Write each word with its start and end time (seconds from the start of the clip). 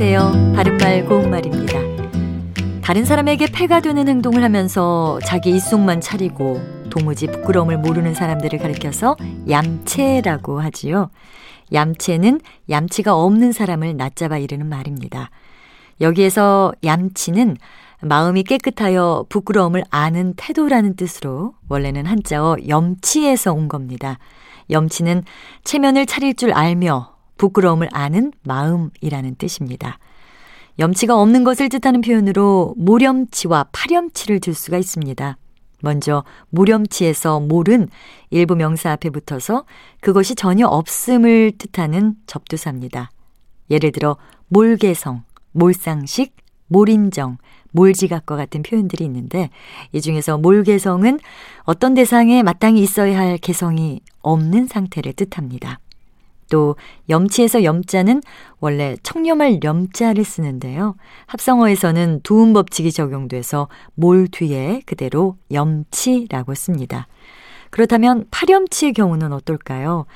안녕하세요. 0.00 0.54
바른말 0.54 1.06
고운말입니다. 1.06 1.72
다른 2.84 3.04
사람에게 3.04 3.46
폐가 3.46 3.80
되는 3.80 4.06
행동을 4.06 4.44
하면서 4.44 5.18
자기 5.26 5.50
입속만 5.50 6.00
차리고 6.00 6.60
도무지 6.88 7.26
부끄러움을 7.26 7.78
모르는 7.78 8.14
사람들을 8.14 8.60
가리켜서 8.60 9.16
얌체라고 9.50 10.60
하지요. 10.60 11.10
얌체는 11.72 12.40
얌치가 12.70 13.16
없는 13.16 13.50
사람을 13.50 13.96
낮잡아 13.96 14.38
이르는 14.38 14.68
말입니다. 14.68 15.30
여기에서 16.00 16.72
얌치는 16.84 17.56
마음이 18.00 18.44
깨끗하여 18.44 19.26
부끄러움을 19.28 19.82
아는 19.90 20.34
태도라는 20.36 20.94
뜻으로 20.94 21.54
원래는 21.68 22.06
한자어 22.06 22.58
염치에서 22.68 23.52
온 23.52 23.66
겁니다. 23.66 24.20
염치는 24.70 25.24
체면을 25.64 26.06
차릴 26.06 26.36
줄 26.36 26.52
알며 26.52 27.17
부끄러움을 27.38 27.88
아는 27.92 28.32
마음이라는 28.42 29.36
뜻입니다. 29.36 29.98
염치가 30.78 31.20
없는 31.20 31.42
것을 31.42 31.68
뜻하는 31.68 32.02
표현으로 32.02 32.74
모렴치와 32.76 33.66
파렴치를 33.72 34.40
들 34.40 34.54
수가 34.54 34.78
있습니다. 34.78 35.36
먼저 35.80 36.24
모렴치에서 36.50 37.40
몰은 37.40 37.88
일부 38.30 38.54
명사 38.56 38.92
앞에 38.92 39.10
붙어서 39.10 39.64
그것이 40.00 40.34
전혀 40.34 40.66
없음을 40.66 41.52
뜻하는 41.58 42.14
접두사입니다. 42.26 43.10
예를 43.70 43.92
들어 43.92 44.16
몰개성, 44.48 45.22
몰상식, 45.52 46.34
몰인정, 46.68 47.38
몰지각과 47.72 48.36
같은 48.36 48.62
표현들이 48.62 49.04
있는데 49.04 49.50
이 49.92 50.00
중에서 50.00 50.38
몰개성은 50.38 51.18
어떤 51.62 51.94
대상에 51.94 52.42
마땅히 52.42 52.82
있어야 52.82 53.18
할 53.18 53.38
개성이 53.38 54.00
없는 54.20 54.66
상태를 54.66 55.12
뜻합니다. 55.12 55.80
또 56.50 56.76
염치에서 57.08 57.64
염자는 57.64 58.22
원래 58.60 58.96
청렴할 59.02 59.60
염자를 59.62 60.24
쓰는데요. 60.24 60.96
합성어에서는 61.26 62.20
두음 62.22 62.52
법칙이 62.52 62.92
적용돼서 62.92 63.68
몰 63.94 64.28
뒤에 64.28 64.82
그대로 64.86 65.36
염치라고 65.52 66.54
씁니다. 66.54 67.06
그렇다면 67.70 68.24
파렴치의 68.30 68.94
경우는 68.94 69.32
어떨까요? 69.32 70.06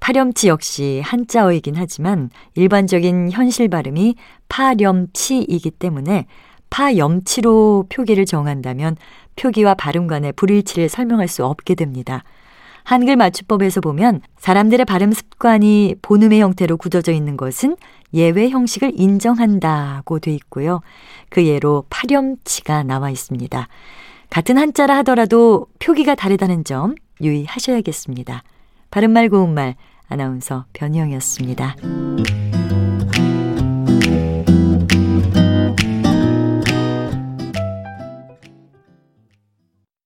파렴치 0.00 0.48
역시 0.48 1.02
한자어이긴 1.04 1.74
하지만 1.76 2.30
일반적인 2.54 3.30
현실 3.30 3.68
발음이 3.68 4.16
파렴치이기 4.48 5.72
때문에 5.72 6.26
파염치로 6.70 7.86
표기를 7.90 8.24
정한다면 8.24 8.96
표기와 9.36 9.74
발음 9.74 10.06
간의 10.06 10.32
불일치를 10.32 10.88
설명할 10.88 11.28
수 11.28 11.44
없게 11.44 11.74
됩니다. 11.74 12.24
한글 12.84 13.16
맞춤법에서 13.16 13.80
보면 13.80 14.20
사람들의 14.38 14.84
발음 14.86 15.12
습관이 15.12 15.96
본음의 16.02 16.40
형태로 16.40 16.76
굳어져 16.76 17.12
있는 17.12 17.36
것은 17.36 17.76
예외 18.14 18.50
형식을 18.50 18.92
인정한다고 18.94 20.18
돼 20.18 20.32
있고요. 20.34 20.80
그 21.30 21.46
예로 21.46 21.84
파렴치가 21.88 22.82
나와 22.82 23.10
있습니다. 23.10 23.68
같은 24.30 24.58
한자라 24.58 24.96
하더라도 24.98 25.66
표기가 25.78 26.14
다르다는 26.14 26.64
점 26.64 26.94
유의하셔야겠습니다. 27.20 28.42
바른말 28.90 29.28
고운말 29.28 29.76
아나운서 30.08 30.66
변희영이었습니다. 30.72 32.11